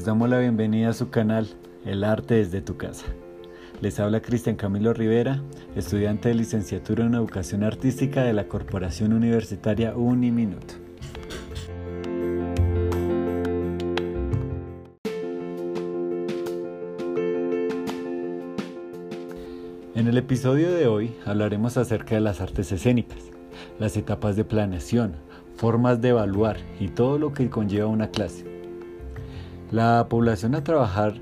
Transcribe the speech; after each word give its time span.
Les 0.00 0.06
damos 0.06 0.30
la 0.30 0.38
bienvenida 0.38 0.88
a 0.88 0.92
su 0.94 1.10
canal 1.10 1.46
El 1.84 2.04
Arte 2.04 2.36
desde 2.36 2.62
tu 2.62 2.78
casa. 2.78 3.04
Les 3.82 4.00
habla 4.00 4.22
Cristian 4.22 4.56
Camilo 4.56 4.94
Rivera, 4.94 5.42
estudiante 5.76 6.30
de 6.30 6.36
licenciatura 6.36 7.04
en 7.04 7.12
Educación 7.12 7.64
Artística 7.64 8.22
de 8.22 8.32
la 8.32 8.48
Corporación 8.48 9.12
Universitaria 9.12 9.94
Uniminuto. 9.94 10.72
En 19.94 20.06
el 20.08 20.16
episodio 20.16 20.72
de 20.72 20.86
hoy 20.86 21.14
hablaremos 21.26 21.76
acerca 21.76 22.14
de 22.14 22.22
las 22.22 22.40
artes 22.40 22.72
escénicas, 22.72 23.22
las 23.78 23.98
etapas 23.98 24.34
de 24.34 24.46
planeación, 24.46 25.16
formas 25.56 26.00
de 26.00 26.08
evaluar 26.08 26.56
y 26.80 26.88
todo 26.88 27.18
lo 27.18 27.34
que 27.34 27.50
conlleva 27.50 27.86
una 27.86 28.08
clase. 28.08 28.49
La 29.70 30.08
población 30.08 30.56
a 30.56 30.64
trabajar 30.64 31.14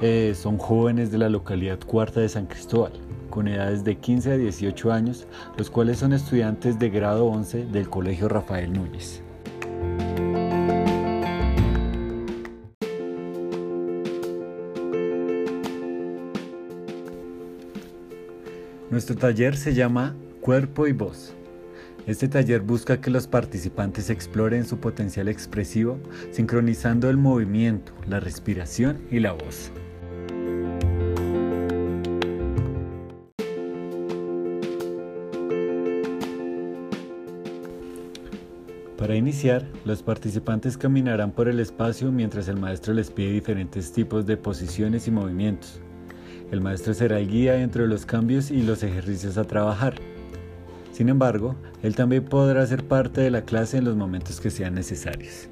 eh, 0.00 0.32
son 0.34 0.56
jóvenes 0.56 1.12
de 1.12 1.18
la 1.18 1.28
localidad 1.28 1.78
cuarta 1.80 2.20
de 2.20 2.30
San 2.30 2.46
Cristóbal, 2.46 2.92
con 3.28 3.46
edades 3.46 3.84
de 3.84 3.98
15 3.98 4.32
a 4.32 4.36
18 4.38 4.90
años, 4.90 5.26
los 5.58 5.68
cuales 5.68 5.98
son 5.98 6.14
estudiantes 6.14 6.78
de 6.78 6.88
grado 6.88 7.26
11 7.26 7.66
del 7.66 7.90
Colegio 7.90 8.30
Rafael 8.30 8.72
Núñez. 8.72 9.22
Nuestro 18.90 19.14
taller 19.16 19.58
se 19.58 19.74
llama 19.74 20.16
Cuerpo 20.40 20.86
y 20.86 20.92
Voz. 20.92 21.34
Este 22.06 22.28
taller 22.28 22.62
busca 22.62 23.00
que 23.00 23.10
los 23.10 23.26
participantes 23.26 24.10
exploren 24.10 24.64
su 24.64 24.78
potencial 24.78 25.28
expresivo, 25.28 25.98
sincronizando 26.32 27.10
el 27.10 27.16
movimiento, 27.16 27.92
la 28.08 28.20
respiración 28.20 28.98
y 29.10 29.20
la 29.20 29.32
voz. 29.32 29.70
Para 38.96 39.16
iniciar, 39.16 39.66
los 39.84 40.02
participantes 40.02 40.76
caminarán 40.76 41.32
por 41.32 41.48
el 41.48 41.58
espacio 41.60 42.12
mientras 42.12 42.48
el 42.48 42.58
maestro 42.58 42.92
les 42.92 43.10
pide 43.10 43.32
diferentes 43.32 43.92
tipos 43.92 44.26
de 44.26 44.36
posiciones 44.36 45.06
y 45.06 45.10
movimientos. 45.10 45.80
El 46.50 46.60
maestro 46.60 46.92
será 46.92 47.18
el 47.18 47.28
guía 47.28 47.62
entre 47.62 47.86
los 47.86 48.04
cambios 48.04 48.50
y 48.50 48.62
los 48.62 48.82
ejercicios 48.82 49.38
a 49.38 49.44
trabajar. 49.44 49.94
Sin 50.92 51.08
embargo, 51.08 51.56
él 51.82 51.94
también 51.94 52.24
podrá 52.24 52.66
ser 52.66 52.84
parte 52.84 53.20
de 53.20 53.30
la 53.30 53.42
clase 53.42 53.78
en 53.78 53.84
los 53.84 53.96
momentos 53.96 54.40
que 54.40 54.50
sean 54.50 54.74
necesarios. 54.74 55.48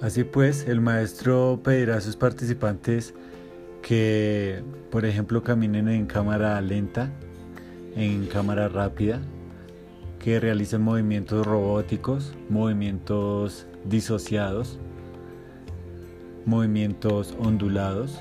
Así 0.00 0.24
pues, 0.24 0.66
el 0.66 0.80
maestro 0.80 1.60
pedirá 1.62 1.96
a 1.96 2.00
sus 2.00 2.16
participantes 2.16 3.14
que, 3.82 4.62
por 4.90 5.04
ejemplo, 5.04 5.42
caminen 5.42 5.88
en 5.88 6.06
cámara 6.06 6.60
lenta, 6.60 7.12
en 7.94 8.26
cámara 8.26 8.68
rápida, 8.68 9.20
que 10.18 10.40
realicen 10.40 10.82
movimientos 10.82 11.46
robóticos, 11.46 12.34
movimientos 12.48 13.66
disociados, 13.84 14.78
movimientos 16.48 17.36
ondulados, 17.38 18.20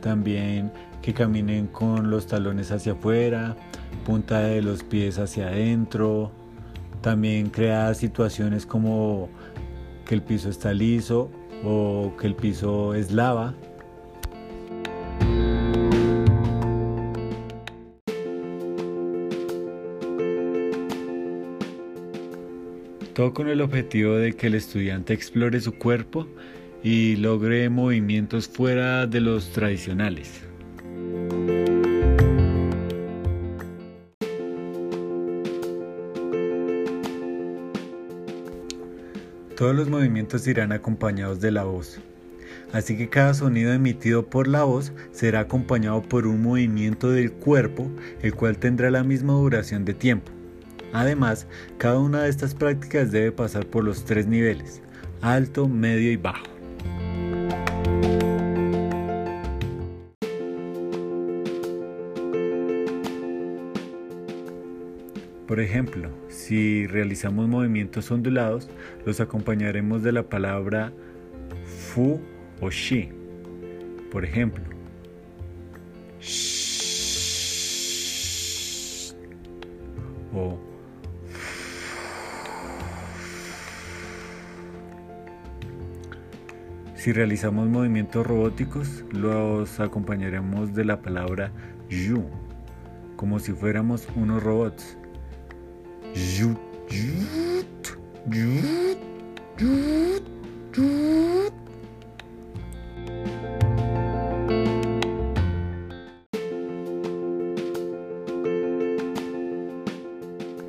también 0.00 0.70
que 1.00 1.14
caminen 1.14 1.66
con 1.66 2.10
los 2.10 2.26
talones 2.26 2.70
hacia 2.70 2.92
afuera, 2.92 3.56
punta 4.04 4.40
de 4.40 4.62
los 4.62 4.84
pies 4.84 5.18
hacia 5.18 5.48
adentro, 5.48 6.30
también 7.00 7.50
crea 7.50 7.92
situaciones 7.94 8.66
como 8.66 9.28
que 10.06 10.14
el 10.14 10.22
piso 10.22 10.48
está 10.48 10.72
liso 10.72 11.30
o 11.64 12.12
que 12.20 12.26
el 12.28 12.34
piso 12.34 12.94
es 12.94 13.10
lava, 13.10 13.54
Todo 23.14 23.34
con 23.34 23.48
el 23.48 23.60
objetivo 23.60 24.14
de 24.14 24.32
que 24.32 24.46
el 24.46 24.54
estudiante 24.54 25.12
explore 25.12 25.60
su 25.60 25.74
cuerpo 25.74 26.26
y 26.82 27.16
logre 27.16 27.68
movimientos 27.68 28.48
fuera 28.48 29.06
de 29.06 29.20
los 29.20 29.50
tradicionales. 29.52 30.42
Todos 39.56 39.76
los 39.76 39.88
movimientos 39.88 40.44
irán 40.48 40.72
acompañados 40.72 41.40
de 41.40 41.52
la 41.52 41.62
voz, 41.62 42.00
así 42.72 42.96
que 42.96 43.08
cada 43.08 43.32
sonido 43.32 43.72
emitido 43.72 44.26
por 44.26 44.48
la 44.48 44.64
voz 44.64 44.92
será 45.12 45.40
acompañado 45.40 46.02
por 46.02 46.26
un 46.26 46.42
movimiento 46.42 47.10
del 47.10 47.30
cuerpo, 47.30 47.88
el 48.22 48.34
cual 48.34 48.58
tendrá 48.58 48.90
la 48.90 49.04
misma 49.04 49.34
duración 49.34 49.84
de 49.84 49.94
tiempo. 49.94 50.32
Además, 50.92 51.46
cada 51.78 52.00
una 52.00 52.24
de 52.24 52.30
estas 52.30 52.56
prácticas 52.56 53.12
debe 53.12 53.30
pasar 53.30 53.66
por 53.66 53.84
los 53.84 54.04
tres 54.04 54.26
niveles, 54.26 54.82
alto, 55.20 55.68
medio 55.68 56.10
y 56.10 56.16
bajo. 56.16 56.51
Por 65.52 65.60
ejemplo, 65.60 66.08
si 66.28 66.86
realizamos 66.86 67.46
movimientos 67.46 68.10
ondulados, 68.10 68.70
los 69.04 69.20
acompañaremos 69.20 70.02
de 70.02 70.10
la 70.10 70.22
palabra 70.22 70.94
fu 71.62 72.22
o 72.62 72.70
shi. 72.70 73.10
Por 74.10 74.24
ejemplo, 74.24 74.64
o 80.32 80.58
Si 86.94 87.12
realizamos 87.12 87.68
movimientos 87.68 88.26
robóticos, 88.26 89.04
los 89.10 89.80
acompañaremos 89.80 90.72
de 90.72 90.86
la 90.86 91.02
palabra 91.02 91.52
yu, 91.90 92.24
como 93.16 93.38
si 93.38 93.52
fuéramos 93.52 94.08
unos 94.16 94.42
robots. 94.42 94.96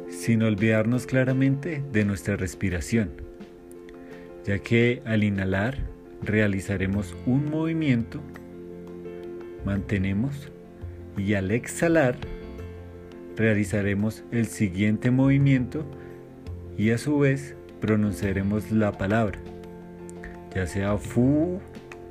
Sin 0.09 0.41
olvidarnos 0.41 1.05
claramente 1.05 1.83
de 1.91 2.05
nuestra 2.05 2.37
respiración, 2.37 3.11
ya 4.45 4.59
que 4.59 5.01
al 5.05 5.23
inhalar 5.23 5.77
realizaremos 6.21 7.15
un 7.25 7.49
movimiento, 7.49 8.21
mantenemos 9.65 10.49
y 11.17 11.33
al 11.33 11.51
exhalar 11.51 12.15
realizaremos 13.35 14.23
el 14.31 14.47
siguiente 14.47 15.11
movimiento 15.11 15.85
y 16.77 16.91
a 16.91 16.97
su 16.97 17.19
vez 17.19 17.55
pronunciaremos 17.81 18.71
la 18.71 18.91
palabra, 18.91 19.39
ya 20.55 20.67
sea 20.67 20.97
fu 20.97 21.59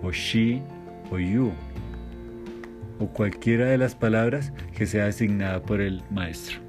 o 0.03 0.11
shi 0.11 0.63
o 1.11 1.19
yu 1.19 1.53
o 2.99 3.07
cualquiera 3.07 3.67
de 3.67 3.79
las 3.79 3.95
palabras 3.95 4.53
que 4.77 4.87
sea 4.87 5.07
asignada 5.07 5.63
por 5.63 5.81
el 5.81 6.03
maestro. 6.11 6.61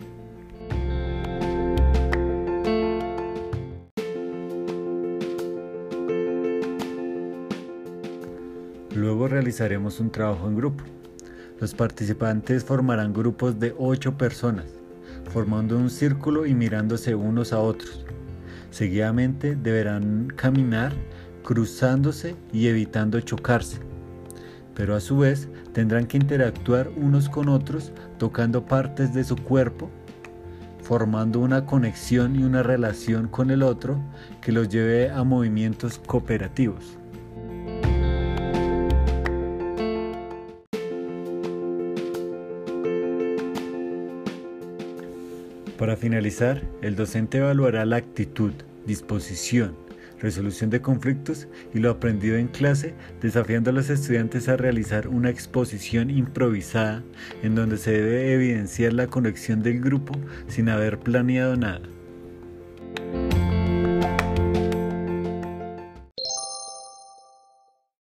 Luego 8.95 9.27
realizaremos 9.27 9.99
un 9.99 10.11
trabajo 10.11 10.47
en 10.47 10.55
grupo. 10.55 10.83
Los 11.63 11.73
participantes 11.73 12.65
formarán 12.65 13.13
grupos 13.13 13.57
de 13.57 13.73
8 13.77 14.17
personas, 14.17 14.65
formando 15.31 15.77
un 15.77 15.89
círculo 15.89 16.45
y 16.45 16.53
mirándose 16.53 17.15
unos 17.15 17.53
a 17.53 17.59
otros. 17.61 18.03
Seguidamente 18.69 19.55
deberán 19.55 20.27
caminar 20.35 20.91
cruzándose 21.41 22.35
y 22.51 22.67
evitando 22.67 23.17
chocarse. 23.21 23.79
Pero 24.75 24.93
a 24.93 24.99
su 24.99 25.19
vez 25.19 25.47
tendrán 25.71 26.05
que 26.05 26.17
interactuar 26.17 26.89
unos 26.97 27.29
con 27.29 27.47
otros 27.47 27.93
tocando 28.17 28.65
partes 28.65 29.13
de 29.13 29.23
su 29.23 29.37
cuerpo, 29.37 29.89
formando 30.81 31.39
una 31.39 31.65
conexión 31.65 32.37
y 32.37 32.43
una 32.43 32.61
relación 32.61 33.29
con 33.29 33.51
el 33.51 33.63
otro 33.63 34.03
que 34.41 34.51
los 34.51 34.67
lleve 34.67 35.11
a 35.11 35.23
movimientos 35.23 35.97
cooperativos. 36.05 36.97
Para 45.83 45.97
finalizar, 45.97 46.61
el 46.81 46.95
docente 46.95 47.39
evaluará 47.39 47.83
la 47.83 47.97
actitud, 47.97 48.53
disposición, 48.87 49.75
resolución 50.17 50.69
de 50.69 50.81
conflictos 50.81 51.49
y 51.73 51.79
lo 51.79 51.89
aprendido 51.89 52.37
en 52.37 52.47
clase, 52.47 52.93
desafiando 53.19 53.69
a 53.69 53.73
los 53.73 53.89
estudiantes 53.89 54.47
a 54.47 54.55
realizar 54.55 55.09
una 55.09 55.29
exposición 55.29 56.09
improvisada 56.09 57.03
en 57.41 57.55
donde 57.55 57.75
se 57.75 57.91
debe 57.91 58.33
evidenciar 58.33 58.93
la 58.93 59.07
conexión 59.07 59.61
del 59.61 59.81
grupo 59.81 60.13
sin 60.47 60.69
haber 60.69 60.99
planeado 60.99 61.57
nada. 61.57 61.81